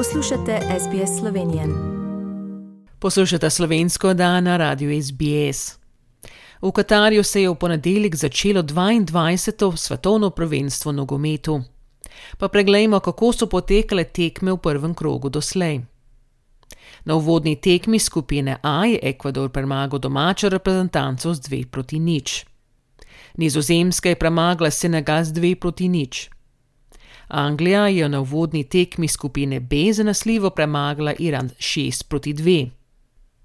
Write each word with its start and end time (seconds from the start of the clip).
Poslušate 0.00 0.60
SBS 0.80 1.18
Slovenijo. 1.20 1.62
Poslušate 2.98 3.50
slovensko 3.50 4.14
dan 4.14 4.44
na 4.44 4.56
radiju 4.56 5.02
SBS. 5.02 5.78
V 6.62 6.72
Katarju 6.72 7.22
se 7.22 7.42
je 7.42 7.50
v 7.50 7.54
ponedeljek 7.54 8.16
začelo 8.16 8.62
22. 8.62 9.76
svetovno 9.76 10.30
prvenstvo 10.30 10.92
nogometu. 10.92 11.62
Pa 12.38 12.48
preglejmo, 12.48 13.00
kako 13.00 13.32
so 13.32 13.46
potekale 13.46 14.04
tekme 14.04 14.52
v 14.52 14.56
prvem 14.56 14.94
krogu 14.94 15.28
doslej. 15.28 15.80
Na 17.04 17.14
uvodni 17.14 17.56
tekmi 17.56 17.98
skupine 17.98 18.56
A 18.62 18.84
je 18.86 18.98
Ekvador 19.02 19.48
premagal 19.48 19.98
domačo 19.98 20.48
reprezentanco 20.48 21.34
z 21.34 21.40
2 21.40 21.66
proti 21.66 21.98
nič. 21.98 22.46
Nizozemska 23.36 24.08
je 24.08 24.16
premagala 24.16 24.70
Senegal 24.70 25.24
z 25.24 25.32
2 25.32 25.54
proti 25.54 25.88
nič. 25.88 26.30
Anglija 27.30 27.88
je 27.88 28.08
na 28.08 28.20
uvodni 28.20 28.64
tekmi 28.64 29.08
skupine 29.08 29.60
B 29.60 29.76
zanesljivo 29.92 30.50
premagala 30.50 31.12
Iran 31.18 31.50
6 31.58 32.08
proti 32.08 32.34
2. 32.34 32.68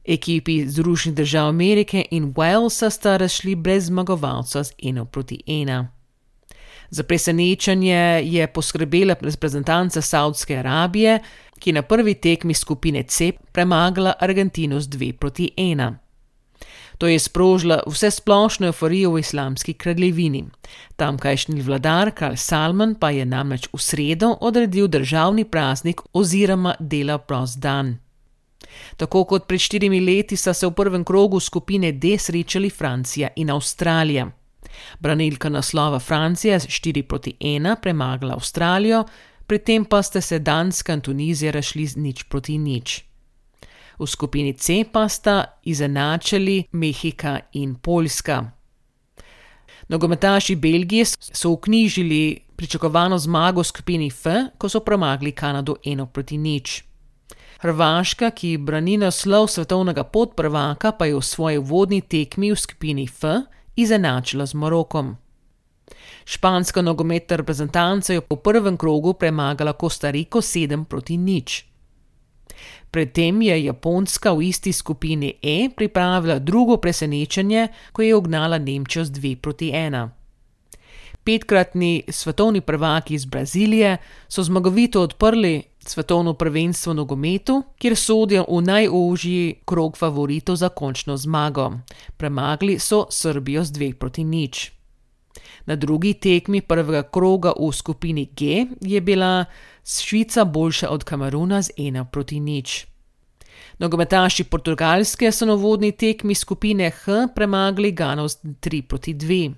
Ekipi 0.05 0.67
Združenih 0.67 1.15
držav 1.15 1.47
Amerike 1.47 2.05
in 2.11 2.33
Walesa 2.33 2.89
sta 2.89 3.17
razšli 3.17 3.55
brez 3.55 3.85
zmagovalca 3.85 4.63
z 4.63 4.71
1 4.77 5.05
proti 5.05 5.41
1. 5.47 5.85
Za 6.89 7.03
presenečenje 7.03 8.21
je 8.23 8.47
poskrbela 8.47 9.15
reprezentanca 9.21 10.01
Saudske 10.01 10.57
Arabije, 10.57 11.19
ki 11.59 11.69
je 11.69 11.73
na 11.73 11.81
prvi 11.81 12.13
tekmi 12.13 12.53
skupine 12.53 13.03
C 13.03 13.31
premagala 13.51 14.13
Argentino 14.19 14.79
z 14.79 14.87
2 14.87 15.11
proti 15.11 15.51
1. 15.57 16.04
To 16.97 17.07
je 17.07 17.19
sprožila 17.19 17.81
vse 17.87 18.11
splošno 18.11 18.67
euforijo 18.67 19.11
v 19.11 19.19
islamski 19.19 19.73
kraljevini. 19.73 20.45
Tamkajšnji 20.95 21.61
vladar 21.61 22.11
Karl 22.11 22.35
Salman 22.35 22.95
pa 22.95 23.09
je 23.09 23.25
namreč 23.25 23.67
v 23.73 23.79
sredo 23.79 24.37
odredil 24.41 24.87
državni 24.87 25.45
praznik 25.45 26.01
oziroma 26.13 26.75
dela 26.79 27.17
prost 27.17 27.59
dan. 27.59 27.97
Tako 28.97 29.23
kot 29.23 29.47
pred 29.47 29.61
štirimi 29.61 29.99
leti 29.99 30.37
sta 30.37 30.53
se 30.53 30.67
v 30.67 30.71
prvem 30.71 31.03
krogu 31.03 31.39
skupine 31.39 31.91
D 31.91 32.17
srečali 32.17 32.69
Francija 32.69 33.29
in 33.35 33.49
Avstralija. 33.49 34.31
Branilka 34.99 35.49
naslova 35.49 35.99
Francija 35.99 36.59
z 36.59 36.67
4 36.67 37.01
proti 37.01 37.35
1 37.39 37.75
premagala 37.81 38.33
Avstralijo, 38.33 39.03
pri 39.47 39.59
tem 39.59 39.85
pa 39.85 40.03
sta 40.03 40.21
se 40.21 40.39
Danska 40.39 40.93
in 40.93 41.01
Tunizija 41.01 41.51
rašli 41.51 41.85
z 41.85 41.95
nič 41.97 42.23
proti 42.23 42.57
nič. 42.57 43.03
V 43.99 44.07
skupini 44.07 44.53
C 44.53 44.83
pa 44.91 45.09
sta 45.09 45.59
izenačili 45.63 46.63
Mehika 46.71 47.39
in 47.53 47.75
Poljska. 47.75 48.51
Nogometaši 49.87 50.55
Belgije 50.55 51.05
so 51.05 51.51
vknjižili 51.53 52.39
pričakovano 52.55 53.17
zmago 53.17 53.61
v 53.61 53.63
skupini 53.63 54.07
F, 54.07 54.25
ko 54.57 54.69
so 54.69 54.79
premagli 54.79 55.31
Kanado 55.31 55.75
1 55.85 56.05
proti 56.05 56.37
nič. 56.37 56.83
Hrvaška, 57.59 58.31
ki 58.31 58.57
brani 58.57 58.97
naslov 58.97 59.47
svetovnega 59.47 60.03
podprvaka, 60.03 60.91
pa 60.91 61.05
je 61.05 61.15
v 61.15 61.21
svoji 61.21 61.57
vodni 61.57 62.01
tekmi 62.01 62.51
v 62.51 62.55
skupini 62.55 63.03
F 63.03 63.23
izenačila 63.75 64.45
z 64.45 64.53
Morokom. 64.53 65.15
Španska 66.25 66.81
nogometna 66.81 67.37
reprezentanca 67.37 68.13
je 68.13 68.19
v 68.19 68.37
prvem 68.37 68.77
krogu 68.77 69.13
premagala 69.13 69.73
Kostariko 69.73 70.41
7 70.41 70.85
proti 70.85 71.17
nič. 71.17 71.74
Predtem 72.91 73.41
je 73.41 73.63
Japonska 73.65 74.33
v 74.33 74.41
isti 74.49 74.73
skupini 74.73 75.33
E 75.41 75.69
pripravila 75.75 76.39
drugo 76.39 76.77
presenečenje, 76.77 77.67
ko 77.91 78.01
je 78.01 78.15
ugnala 78.15 78.57
Nemčijo 78.57 79.05
z 79.05 79.11
2 79.11 79.35
proti 79.35 79.71
1. 79.71 80.09
Petkratni 81.23 82.03
svetovni 82.09 82.61
prvaki 82.61 83.13
iz 83.13 83.25
Brazilije 83.25 83.97
so 84.27 84.43
zmagovito 84.43 85.01
odprli 85.01 85.63
svetovno 85.85 86.33
prvenstvo 86.33 86.93
v 86.93 86.95
nogometu, 86.95 87.63
kjer 87.77 87.95
sodijo 87.95 88.45
v 88.49 88.61
najožji 88.61 89.55
krog 89.65 89.97
favoritov 89.97 90.55
za 90.55 90.69
končno 90.69 91.17
zmago. 91.17 91.71
Premagli 92.17 92.79
so 92.79 93.05
Srbijo 93.09 93.63
z 93.63 93.71
2 93.71 93.93
proti 93.93 94.23
nič. 94.23 94.71
Na 95.65 95.75
drugi 95.75 96.13
tekmi 96.13 96.61
prvega 96.61 97.03
kroga 97.03 97.53
v 97.59 97.71
skupini 97.73 98.29
G 98.37 98.65
je 98.81 99.01
bila 99.01 99.45
Švica 99.85 100.45
boljša 100.45 100.89
od 100.89 101.03
Kameruna 101.03 101.61
z 101.61 101.71
1 101.77 102.05
proti 102.11 102.39
nič. 102.39 102.85
Nogometaši 103.79 104.43
Portugalske 104.43 105.31
so 105.31 105.45
na 105.45 105.53
vodni 105.53 105.91
tekmi 105.91 106.35
skupine 106.35 106.89
H 106.89 107.27
premagali 107.35 107.91
Gano 107.91 108.27
z 108.27 108.37
3 108.43 108.81
proti 108.81 109.13
2. 109.13 109.53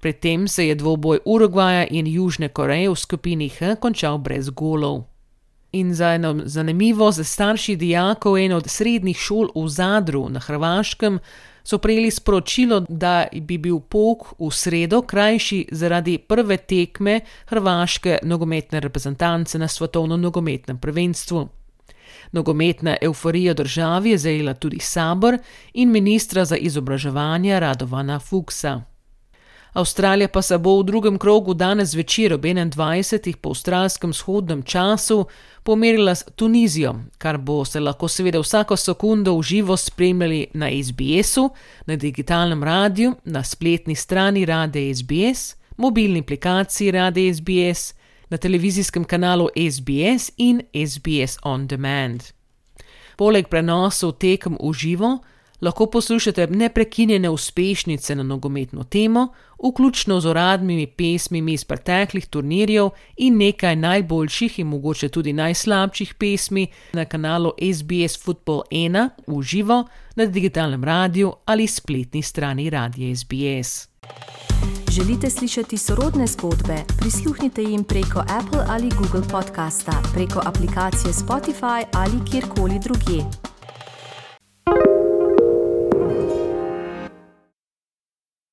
Predtem 0.00 0.48
se 0.48 0.66
je 0.66 0.74
dvoboj 0.74 1.18
Urugvaja 1.24 1.86
in 1.90 2.06
Južne 2.06 2.48
Koreje 2.48 2.90
v 2.90 2.96
skupini 2.96 3.48
H 3.48 3.76
končal 3.76 4.18
brez 4.18 4.50
golov. 4.50 5.04
In 5.72 5.94
za 5.94 6.14
eno 6.14 6.40
zanimivo, 6.44 7.10
za 7.12 7.24
starši 7.24 7.76
dijakov 7.76 8.38
ene 8.38 8.56
od 8.56 8.66
srednjih 8.66 9.16
šol 9.16 9.50
v 9.54 9.68
Zadru 9.68 10.28
na 10.28 10.40
Hrvaškem 10.40 11.18
so 11.70 11.78
prejeli 11.78 12.10
sporočilo, 12.10 12.80
da 12.88 13.26
bi 13.42 13.58
bil 13.58 13.78
pok 13.80 14.32
v 14.38 14.50
sredo 14.50 15.02
krajši 15.02 15.68
zaradi 15.72 16.18
prve 16.18 16.56
tekme 16.56 17.20
hrvaške 17.46 18.18
nogometne 18.22 18.80
reprezentance 18.80 19.58
na 19.58 19.68
svetovnem 19.68 20.20
nogometnem 20.20 20.78
prvenstvu. 20.78 21.48
Nogometna 22.32 22.96
euforija 23.02 23.54
državi 23.54 24.10
je 24.10 24.18
zajela 24.18 24.54
tudi 24.54 24.78
sabor 24.80 25.38
in 25.74 25.90
ministra 25.90 26.44
za 26.44 26.56
izobraževanje 26.56 27.60
Radovana 27.60 28.18
Fuksa. 28.18 28.80
Avstralija 29.72 30.28
pa 30.28 30.42
se 30.42 30.58
bo 30.58 30.78
v 30.80 30.84
drugem 30.84 31.18
krogu 31.18 31.54
danes 31.54 31.88
zvečer 31.88 32.32
ob 32.34 32.44
21. 32.44 33.36
po 33.36 33.50
avstralskem 33.50 34.10
vzhodnem 34.10 34.62
času 34.62 35.26
pomerila 35.62 36.14
s 36.14 36.24
Tunizijo, 36.36 36.94
kar 37.18 37.38
bo 37.38 37.64
se 37.64 37.80
lahko 37.80 38.08
seveda 38.08 38.40
vsako 38.40 38.76
sekundo 38.76 39.36
v 39.38 39.42
živo 39.42 39.76
spremljali 39.76 40.46
na 40.54 40.70
SBS-u, 40.82 41.50
na 41.86 41.96
digitalnem 41.96 42.64
radiju, 42.64 43.14
na 43.24 43.44
spletni 43.44 43.94
strani 43.94 44.44
Rade 44.44 44.94
SBS, 44.94 45.54
mobilni 45.76 46.20
aplikaciji 46.20 46.90
Rade 46.90 47.34
SBS, 47.34 47.94
na 48.28 48.36
televizijskem 48.36 49.04
kanalu 49.04 49.48
SBS 49.70 50.30
in 50.36 50.62
SBS 50.86 51.38
On 51.42 51.66
Demand. 51.66 52.22
Poleg 53.16 53.48
prenosov 53.48 54.12
tekem 54.12 54.56
v 54.60 54.72
živo, 54.72 55.18
lahko 55.60 55.86
poslušate 55.86 56.46
neprekinjene 56.46 57.30
uspešnice 57.30 58.14
na 58.14 58.22
nogometno 58.22 58.84
temo, 58.84 59.28
vključno 59.68 60.20
z 60.20 60.26
uradnimi 60.26 60.86
pesmimi 60.86 61.52
iz 61.52 61.64
preteklih 61.64 62.26
turnirjev 62.26 62.88
in 63.16 63.36
nekaj 63.36 63.76
najboljših 63.76 64.58
in 64.58 64.66
mogoče 64.66 65.08
tudi 65.08 65.32
najslabših 65.32 66.14
pesmi 66.14 66.66
na 66.92 67.04
kanalu 67.04 67.52
SBS 67.74 68.24
Football 68.24 68.62
1 68.70 69.08
v 69.26 69.42
živo, 69.42 69.84
na 70.16 70.26
digitalnem 70.26 70.84
radiju 70.84 71.32
ali 71.44 71.66
spletni 71.66 72.22
strani 72.22 72.70
Radia 72.70 73.16
SBS. 73.16 73.88
Želite 74.90 75.30
slišati 75.30 75.78
sorodne 75.78 76.26
zgodbe? 76.26 76.76
Prisluhnite 77.00 77.62
jim 77.62 77.84
preko 77.84 78.18
Apple 78.18 78.64
ali 78.68 78.88
Google 78.98 79.28
podcasta, 79.32 80.02
preko 80.14 80.40
aplikacije 80.44 81.12
Spotify 81.12 81.84
ali 81.92 82.30
kjerkoli 82.30 82.78
drugje. 82.84 83.49